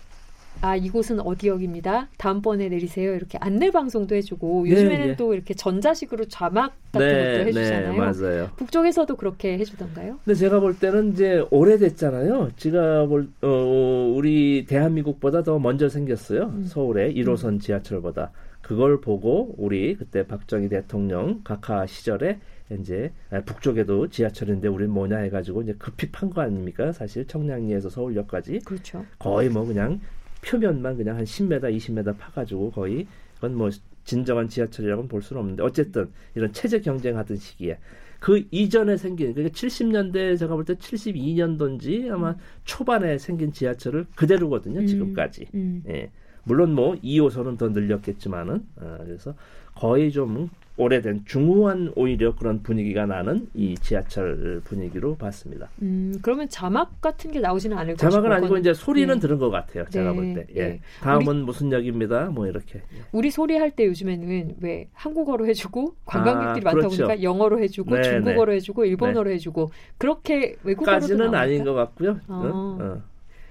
아 0.63 0.75
이곳은 0.75 1.21
어디역입니다. 1.21 2.09
다음번에 2.17 2.71
내리세요. 2.71 3.15
이렇게 3.15 3.37
안내 3.43 3.71
방송도 3.71 4.15
해주고 4.15 4.67
예, 4.69 4.73
요즘에는 4.73 5.09
예. 5.09 5.17
또 5.17 5.35
이렇게 5.35 5.53
전자식으로 5.53 6.25
자막 6.29 6.73
같은 6.93 7.07
네, 7.07 7.15
것도 7.15 7.39
네, 7.39 7.45
해주잖아요. 7.45 7.93
맞아요. 7.95 8.51
북쪽에서도 8.57 9.15
그렇게 9.17 9.59
해주던가요? 9.59 10.19
근데 10.25 10.35
제가 10.35 10.61
볼 10.61 10.79
때는 10.79 11.13
이제 11.13 11.45
오래됐잖아요. 11.51 12.53
제가 12.57 13.05
볼, 13.05 13.29
어, 13.43 14.13
우리 14.17 14.65
대한민국보다 14.67 15.43
더 15.43 15.59
먼저 15.59 15.91
생겼어요. 15.91 16.45
음. 16.45 16.65
서울에 16.65 17.13
1호선 17.13 17.61
지하철보다. 17.61 18.31
그걸 18.63 19.03
보고 19.03 19.55
우리 19.59 19.95
그때 19.95 20.27
박정희 20.27 20.71
대통령 20.71 21.43
각하 21.45 21.85
시절에 21.85 22.39
이제 22.81 23.13
아, 23.31 23.41
북쪽에도 23.43 24.09
지하철인데 24.09 24.69
우린 24.69 24.91
뭐냐 24.91 25.19
해가지고 25.19 25.63
이제 25.63 25.75
급히 25.79 26.11
판 26.11 26.31
거 26.31 26.41
아닙니까? 26.41 26.93
사실 26.93 27.27
청량리에서 27.27 27.91
서울역까지 27.91 28.61
그렇죠. 28.65 29.05
거의 29.19 29.49
뭐 29.51 29.65
그냥 29.67 30.01
표면만 30.43 30.97
그냥 30.97 31.17
한 31.17 31.25
10m, 31.25 31.61
20m 31.77 32.17
파가지고 32.19 32.71
거의 32.71 33.07
그건 33.37 33.55
뭐 33.57 33.71
진정한 34.05 34.49
지하철이라고는 34.49 35.09
볼 35.09 35.23
수는 35.23 35.41
없는데 35.41 35.63
어쨌든 35.63 36.11
이런 36.35 36.53
체제 36.53 36.81
경쟁하던 36.81 37.37
시기에 37.37 37.79
그 38.21 38.43
이전에 38.51 38.97
생긴 38.97 39.35
그러니까 39.35 39.55
70년대 39.55 40.39
제가 40.39 40.55
볼 40.55 40.65
때 40.65 40.75
72년도인지 40.75 42.11
아마 42.11 42.37
초반에 42.65 43.19
생긴 43.19 43.53
지하철을 43.53 44.07
그대로거든요 44.15 44.81
음, 44.81 44.87
지금까지 44.87 45.47
음. 45.55 45.83
예 45.89 46.11
물론 46.45 46.75
뭐 46.75 46.95
2호선은 46.97 47.59
더 47.59 47.69
늘렸겠지만은 47.71 48.67
아, 48.77 48.99
그래서 49.05 49.35
거의 49.75 50.11
좀 50.13 50.49
오래된 50.77 51.23
중후한 51.25 51.93
오히려 51.95 52.35
그런 52.35 52.63
분위기가 52.63 53.07
나는 53.07 53.47
이 53.55 53.77
지하철 53.77 54.61
분위기로 54.65 55.15
봤습니다. 55.17 55.69
음, 55.83 56.19
그러면 56.21 56.49
자막 56.49 57.01
같은 57.01 57.31
게 57.31 57.39
나오지는 57.39 57.79
않을 57.79 57.97
자막은 57.97 58.23
것이고 58.23 58.35
아니고 58.35 58.57
이제 58.59 58.75
소리는 58.75 59.15
네. 59.15 59.21
들은 59.21 59.39
것 59.39 59.51
같아요. 59.51 59.85
제가 59.89 60.11
네, 60.11 60.17
볼 60.17 60.35
때. 60.35 60.47
예. 60.57 60.61
예. 60.61 60.81
다음은 61.01 61.45
무슨 61.45 61.71
역입니다. 61.71 62.27
뭐 62.31 62.47
이렇게. 62.49 62.83
우리 63.13 63.31
소리 63.31 63.57
할 63.57 63.71
때 63.75 63.87
요즘에는 63.87 64.57
왜 64.61 64.89
한국어로 64.93 65.47
해주고 65.47 65.97
관광객들이 66.07 66.61
아, 66.65 66.71
많다 66.71 66.71
그렇죠. 66.89 66.97
보니까 67.07 67.23
영어로 67.25 67.61
해주고 67.61 67.97
네, 67.97 68.03
중국어로 68.03 68.53
해주고 68.53 68.85
일본어로 68.85 69.31
해주고 69.31 69.71
그렇게 69.99 70.55
외국어로도 70.63 71.01
까지는 71.01 71.19
나옵니까? 71.31 71.41
아닌 71.41 71.65
것 71.65 71.75
같고요. 71.75 72.21
어. 72.29 72.35
어, 72.35 72.79
어. 72.81 73.03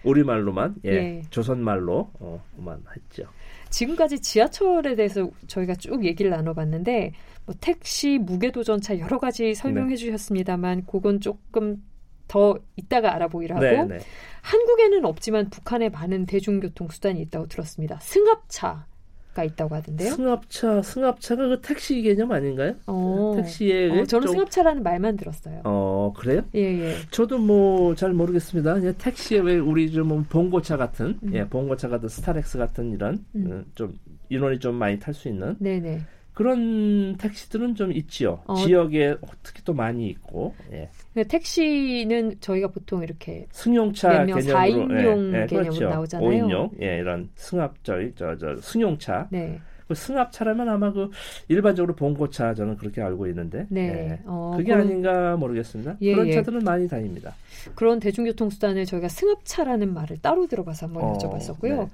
우리말로만 0.03 0.75
예, 0.86 0.89
예. 0.89 1.22
조선말로 1.29 2.12
어만 2.19 2.83
했죠. 2.95 3.24
지금까지 3.69 4.19
지하철에 4.19 4.95
대해서 4.95 5.29
저희가 5.48 5.75
쭉 5.75 6.05
얘기를 6.05 6.29
나눠봤는데 6.31 7.13
뭐 7.45 7.55
택시, 7.60 8.19
무게도전차 8.19 9.00
여러 9.00 9.17
가지 9.17 9.55
설명해 9.55 9.95
주셨습니다만 9.95 10.86
그건 10.86 11.19
조금 11.19 11.83
더 12.27 12.57
이따가 12.75 13.13
알아보기로 13.15 13.55
하고 13.55 13.65
네, 13.65 13.83
네. 13.83 14.00
한국에는 14.41 15.05
없지만 15.05 15.50
북한에 15.50 15.89
많은 15.89 16.25
대중교통 16.25 16.89
수단이 16.89 17.22
있다고 17.22 17.48
들었습니다. 17.48 18.00
승합차 18.00 18.86
가 19.33 19.43
있다고 19.43 19.73
하던데요. 19.75 20.11
승합차, 20.11 20.81
승합차가 20.83 21.47
그 21.47 21.61
택시 21.61 22.01
개념 22.03 22.31
아닌가요? 22.31 22.75
어. 22.85 23.33
택시에 23.37 23.89
어, 23.89 24.05
저는 24.05 24.27
좀- 24.27 24.33
승합차라는 24.35 24.83
말만 24.83 25.17
들었어요. 25.17 25.61
어 25.63 26.13
그래요? 26.15 26.41
예, 26.53 26.59
예. 26.61 26.95
저도 27.09 27.39
뭐 27.39 27.95
잘 27.95 28.13
모르겠습니다. 28.13 28.75
그냥 28.75 28.93
택시에 28.97 29.39
왜 29.39 29.57
우리 29.57 29.91
좀 29.91 30.23
봉고차 30.25 30.77
같은, 30.77 31.17
음. 31.23 31.31
예, 31.33 31.47
봉고차 31.47 31.87
같은 31.89 32.07
스타렉스 32.09 32.57
같은 32.59 32.91
이런 32.93 33.25
음. 33.35 33.49
어, 33.65 33.71
좀 33.75 33.93
인원이 34.29 34.59
좀 34.59 34.75
많이 34.75 34.99
탈 34.99 35.13
수 35.13 35.27
있는 35.29 35.55
네네. 35.59 36.01
그런 36.33 37.15
택시들은 37.17 37.75
좀 37.75 37.91
있지요. 37.91 38.41
어. 38.45 38.55
지역에 38.55 39.15
특히 39.43 39.61
또 39.63 39.73
많이 39.73 40.09
있고, 40.09 40.55
예. 40.71 40.89
택시는 41.23 42.39
저희가 42.39 42.69
보통 42.69 43.03
이렇게 43.03 43.45
승용차 43.51 44.25
개념으로 44.25 44.41
사인용 44.41 45.33
예, 45.33 45.41
예, 45.41 45.45
개념으로 45.45 45.47
그렇죠. 45.47 45.89
나오잖아요. 45.89 46.29
5인용 46.29 46.81
예, 46.81 46.97
이런 46.97 47.29
승합저 47.35 48.15
저저 48.15 48.55
승용차 48.61 49.27
네, 49.31 49.59
그 49.87 49.93
승합차라면 49.93 50.69
아마 50.69 50.91
그 50.91 51.11
일반적으로 51.49 51.95
봉고차 51.95 52.55
저는 52.55 52.77
그렇게 52.77 53.01
알고 53.01 53.27
있는데 53.27 53.67
네. 53.69 53.81
예. 53.81 54.19
어, 54.25 54.53
그게 54.57 54.73
그런, 54.73 54.87
아닌가 54.87 55.37
모르겠습니다. 55.37 55.97
예, 56.01 56.13
그런 56.13 56.27
예. 56.27 56.33
차들은 56.33 56.63
많이 56.63 56.87
다닙니다. 56.87 57.35
그런 57.75 57.99
대중교통 57.99 58.49
수단을 58.49 58.85
저희가 58.85 59.07
승합차라는 59.07 59.93
말을 59.93 60.17
따로 60.21 60.47
들어봐서 60.47 60.87
한번 60.87 61.03
어, 61.03 61.17
여쭤봤었고요. 61.17 61.77
네. 61.77 61.87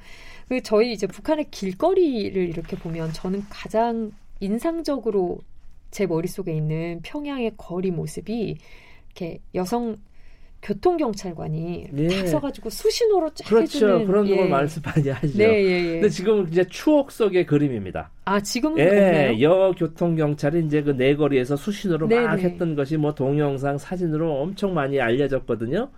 그 0.48 0.62
저희 0.64 0.94
이제 0.94 1.06
북한의 1.08 1.48
길거리를 1.52 2.42
이렇게 2.42 2.76
보면 2.78 3.12
저는 3.14 3.44
가장 3.50 4.12
인상적으로 4.40 5.40
제 5.92 6.06
머릿속에 6.06 6.54
있는 6.54 7.00
평양의 7.04 7.54
거리 7.58 7.92
모습이 7.92 8.58
이렇게 9.08 9.40
여성 9.56 9.98
교통 10.62 10.98
경찰관이 10.98 11.88
예. 11.98 12.08
탁 12.10 12.28
서가지고 12.28 12.70
수신호로 12.70 13.30
쫙 13.34 13.46
그렇죠. 13.48 13.64
해주는 13.64 14.06
그런 14.06 14.28
예. 14.28 14.36
걸 14.36 14.50
말씀 14.50 14.82
많이 14.86 15.08
하죠. 15.10 15.38
네, 15.38 15.46
예, 15.46 15.70
예. 15.70 15.92
근데 15.94 16.10
지금은 16.10 16.50
이제 16.50 16.66
추억 16.68 17.12
속의 17.12 17.46
그림입니다. 17.46 18.12
아 18.26 18.42
지금은 18.42 18.78
예? 18.80 19.38
여 19.42 19.74
교통 19.78 20.16
경찰이 20.18 20.66
이제 20.66 20.84
그 20.84 20.92
내거리에서 20.92 21.56
수신호로 21.56 22.08
막 22.10 22.36
네네. 22.36 22.42
했던 22.44 22.76
것이 22.76 22.98
뭐 22.98 23.16
동영상, 23.16 23.78
사진으로 23.78 24.42
엄청 24.42 24.74
많이 24.74 25.00
알려졌거든요. 25.00 25.90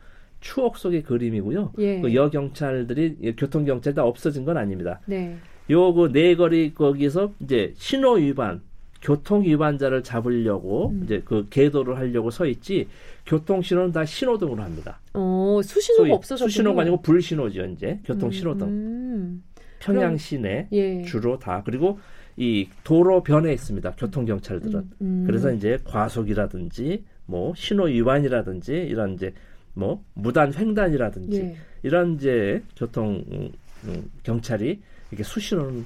추억 0.42 0.78
속의 0.78 1.04
그림이고요. 1.04 1.74
예. 1.80 2.00
그 2.00 2.14
여 2.14 2.30
경찰들이 2.30 3.36
교통 3.38 3.66
경찰 3.66 3.96
다 3.96 4.04
없어진 4.04 4.46
건 4.46 4.58
아닙니다. 4.58 5.02
네. 5.08 5.36
요그 5.70 6.10
내거리 6.12 6.74
거기서 6.74 7.34
이제 7.40 7.74
신호 7.78 8.14
위반, 8.14 8.62
교통 9.02 9.44
위반자를 9.44 10.04
잡으려고 10.04 10.90
음. 10.90 11.02
이제 11.04 11.22
그 11.26 11.48
계도를 11.50 11.98
하려고 11.98 12.30
서 12.30 12.46
있지 12.46 12.88
교통 13.26 13.62
신호는 13.62 13.92
다 13.92 14.06
신호등으로 14.06 14.62
합니다. 14.62 15.00
어 15.14 15.60
수신호가 15.64 16.14
없어졌군요. 16.14 16.50
수신호가 16.50 16.82
아니고 16.82 17.02
불신호죠 17.02 17.66
이제 17.66 18.00
교통 18.06 18.30
음, 18.30 18.32
신호등. 18.32 18.68
음. 18.68 19.44
평양 19.80 20.18
시내 20.18 20.68
예. 20.72 21.02
주로 21.04 21.40
다 21.40 21.64
그리고 21.66 22.00
이 22.38 22.68
도로 22.84 23.24
변에 23.24 23.52
있습니다. 23.54 23.94
교통 23.98 24.26
경찰들은. 24.26 24.76
음, 24.76 24.92
음. 25.02 25.24
그래서 25.26 25.52
이제 25.52 25.80
과속이라든지 25.84 27.04
뭐 27.26 27.54
신호 27.56 27.86
위반이라든지 27.86 28.74
이런 28.74 29.14
이제 29.16 29.34
뭐 29.74 30.04
무단 30.14 30.54
횡단이라든지 30.54 31.38
예. 31.38 31.56
이런 31.84 32.16
이제 32.16 32.62
교통 32.76 33.24
음, 33.32 33.50
음, 33.86 34.12
경찰이 34.24 34.80
이렇게 35.12 35.24
수신호는 35.24 35.86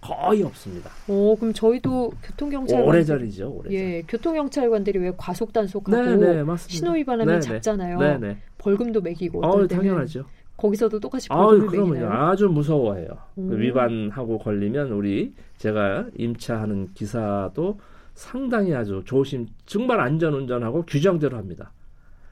거의 0.00 0.42
없습니다. 0.42 0.90
어 1.08 1.34
그럼 1.38 1.52
저희도 1.52 2.12
교통 2.22 2.50
경찰관 2.50 2.86
오래전이죠, 2.88 3.50
오래전. 3.50 3.72
예, 3.72 4.02
교통 4.06 4.34
경찰관들이 4.34 4.98
왜 4.98 5.12
과속 5.16 5.52
단속하고 5.52 6.16
네, 6.16 6.42
네. 6.42 6.56
신호 6.68 6.92
위반하면 6.92 7.40
네, 7.40 7.40
네. 7.40 7.54
잡잖아요. 7.54 7.98
네, 7.98 8.18
네. 8.18 8.36
벌금도 8.58 9.00
매기고 9.00 9.44
어, 9.44 9.66
당연하죠. 9.66 10.24
거기서도 10.56 11.00
똑같이 11.00 11.28
아, 11.30 11.36
벌금을. 11.44 11.94
매기나요? 11.94 12.10
아주 12.10 12.48
무서워해요. 12.48 13.08
오. 13.36 13.50
위반하고 13.50 14.38
걸리면 14.38 14.90
우리 14.92 15.34
제가 15.58 16.06
임차하는 16.16 16.94
기사도 16.94 17.78
상당히 18.14 18.74
아주 18.74 19.02
조심, 19.04 19.46
정말 19.66 20.00
안전 20.00 20.32
운전하고 20.32 20.84
규정대로 20.86 21.36
합니다. 21.36 21.72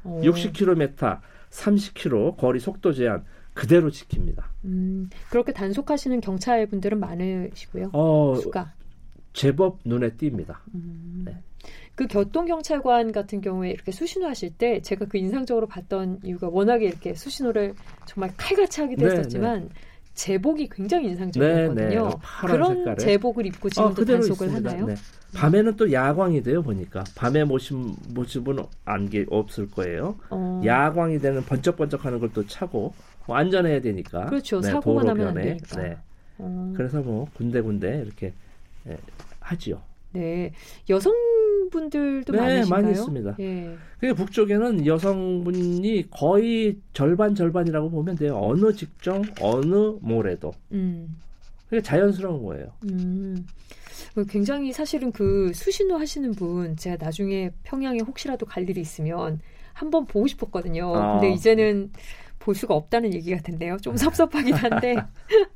어. 0.04 0.21
60km, 0.25 1.21
30km 1.50 2.37
거리 2.38 2.59
속도 2.61 2.93
제한 2.93 3.25
그대로 3.54 3.88
지킵니다. 3.90 4.42
음, 4.64 5.08
그렇게 5.30 5.52
단속하시는 5.52 6.20
경찰 6.20 6.66
분들은 6.66 6.99
많으시고요. 6.99 7.90
어, 7.92 8.37
수가. 8.42 8.73
제법 9.32 9.78
눈에 9.84 10.11
띕니다. 10.11 10.56
음. 10.75 11.23
네. 11.25 11.37
그 11.94 12.06
교통경찰관 12.08 13.12
같은 13.12 13.40
경우에 13.40 13.70
이렇게 13.70 13.92
수신호 13.92 14.26
하실 14.26 14.50
때 14.50 14.80
제가 14.82 15.06
그 15.06 15.16
인상적으로 15.16 15.66
봤던 15.66 16.20
이유가 16.25 16.49
워낙에 16.49 16.84
이렇게 16.84 17.14
수신호를 17.14 17.75
정말 18.06 18.32
칼같이 18.37 18.80
하기도 18.80 19.06
네, 19.06 19.12
했었지만 19.12 19.70
제복이 20.14 20.68
굉장히 20.70 21.06
네, 21.06 21.11
인상적이었거든요. 21.12 22.08
네. 22.08 22.14
파란 22.23 22.56
그런 22.56 22.75
색깔에. 22.76 22.96
제복을 22.96 23.46
입고 23.46 23.68
어, 23.68 23.70
지금도 23.70 23.94
그대로 23.94 24.18
단속을 24.20 24.46
있습니다. 24.49 24.70
하나요? 24.70 24.87
네. 24.87 24.94
밤에는 25.34 25.76
또 25.76 25.90
야광이 25.92 26.42
돼요 26.42 26.62
보니까 26.62 27.02
밤에 27.16 27.42
모신 27.44 27.94
모습은 28.11 28.58
안게 28.84 29.26
없을 29.30 29.68
거예요. 29.70 30.16
어, 30.30 30.62
야광이 30.64 31.18
되는 31.18 31.42
번쩍번쩍하는 31.44 32.20
걸 32.20 32.30
또 32.34 32.46
차고 32.46 32.92
뭐 33.26 33.37
안전해야 33.37 33.81
되니까. 33.81 34.26
그렇죠. 34.26 34.61
네, 34.61 34.71
사고가 34.71 35.02
나면 35.04 35.28
안. 35.28 35.35
되니까. 35.35 35.83
네. 35.83 35.97
어, 36.38 36.73
그래서 36.76 37.00
뭐 37.00 37.26
군데군데 37.35 38.02
이렇게 38.04 38.33
예, 38.88 38.97
하지요. 39.40 39.81
네. 40.12 40.52
여성분들도 40.88 42.33
네, 42.33 42.38
많으신가요? 42.38 42.83
많이 42.83 42.93
있습니다. 42.93 43.37
예. 43.40 43.76
그 43.99 44.14
북쪽에는 44.14 44.87
여성분이 44.87 46.11
거의 46.11 46.78
절반 46.93 47.35
절반이라고 47.35 47.90
보면 47.90 48.16
돼요. 48.16 48.38
어느 48.40 48.73
직종, 48.73 49.23
어느 49.40 49.97
모래도. 50.00 50.52
음. 50.73 51.16
그게 51.69 51.81
자연스러운 51.83 52.45
거예요. 52.45 52.73
음. 52.85 53.47
그 54.14 54.25
굉장히 54.26 54.73
사실은 54.73 55.11
그 55.11 55.50
수신호 55.52 55.97
하시는 55.97 56.33
분 56.33 56.76
제가 56.76 57.04
나중에 57.04 57.50
평양에 57.64 57.99
혹시라도 58.00 58.47
갈 58.47 58.69
일이 58.69 58.81
있으면 58.81 59.40
한번 59.73 60.07
보고 60.07 60.26
싶었거든요. 60.28 60.95
아. 60.95 61.19
근데 61.19 61.33
이제는 61.35 61.90
볼 62.45 62.55
수가 62.55 62.75
없다는 62.75 63.15
얘기 63.15 63.35
같은데요. 63.35 63.79
좀 63.79 63.97
섭섭하긴 63.97 64.55
한데 64.55 64.97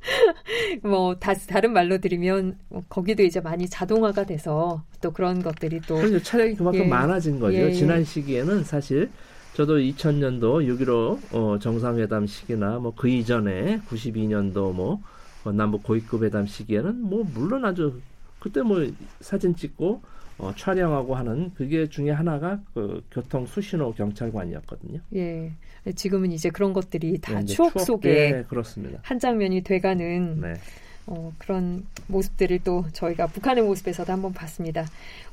뭐 0.81 1.15
다, 1.15 1.35
다른 1.35 1.71
말로 1.71 1.99
드리면 1.99 2.57
뭐 2.69 2.83
거기도 2.89 3.21
이제 3.21 3.39
많이 3.39 3.69
자동화가 3.69 4.25
돼서 4.25 4.83
또 4.99 5.11
그런 5.11 5.43
것들이 5.43 5.81
또 5.81 5.95
그래서 5.97 6.19
차량이 6.19 6.55
그만큼 6.55 6.81
예. 6.81 6.87
많아진 6.87 7.39
거죠. 7.39 7.55
예, 7.55 7.67
예. 7.67 7.73
지난 7.73 8.03
시기에는 8.03 8.63
사실 8.63 9.11
저도 9.53 9.77
2000년도 9.77 10.65
6.15 10.79 11.19
어, 11.33 11.59
정상회담 11.59 12.25
시기나 12.25 12.79
뭐 12.79 12.93
그 12.95 13.07
이전에 13.07 13.81
92년도 13.87 14.73
뭐 14.73 14.99
어, 15.43 15.51
남북 15.51 15.83
고위급 15.83 16.23
회담 16.23 16.47
시기에는 16.47 17.01
뭐 17.01 17.23
물론 17.33 17.65
아주 17.65 18.01
그때 18.39 18.61
뭐 18.63 18.83
사진 19.21 19.55
찍고 19.55 20.01
어, 20.39 20.53
촬영하고 20.55 21.15
하는 21.15 21.53
그게 21.53 21.87
중에 21.87 22.11
하나가 22.11 22.59
그 22.73 23.03
교통 23.11 23.45
수신호 23.45 23.93
경찰관이었거든요. 23.93 25.01
예. 25.15 25.51
지금은 25.95 26.31
이제 26.31 26.49
그런 26.49 26.73
것들이 26.73 27.19
다 27.19 27.35
네, 27.35 27.41
이제 27.43 27.53
추억 27.53 27.79
속에 27.79 28.31
네, 28.31 28.43
그렇습니다. 28.43 28.99
한 29.03 29.19
장면이 29.19 29.61
돼가는 29.61 30.41
네. 30.41 30.53
어, 31.07 31.33
그런 31.39 31.85
모습들을 32.07 32.59
또 32.63 32.85
저희가 32.93 33.27
북한의 33.27 33.63
모습에서도 33.63 34.11
한번 34.11 34.31
봤습니다. 34.31 34.85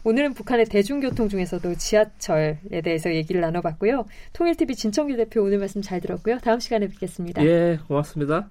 오늘은 0.05 0.35
북한의 0.35 0.67
대중교통 0.67 1.29
중에서도 1.29 1.75
지하철에 1.75 2.81
대해서 2.83 3.15
얘기를 3.15 3.41
나눠봤고요. 3.43 4.07
통일TV 4.33 4.75
진청규 4.75 5.17
대표 5.17 5.43
오늘 5.43 5.59
말씀 5.59 5.83
잘 5.83 6.01
들었고요. 6.01 6.39
다음 6.39 6.61
시간에 6.61 6.89
뵙겠습니다. 6.89 7.45
예, 7.45 7.79
고맙습니다. 7.87 8.49